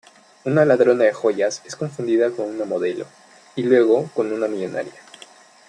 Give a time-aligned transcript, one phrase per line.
[0.45, 3.05] Una ladrona de joyas es confundida con una modelo
[3.55, 4.99] y, luego, con una millonaria.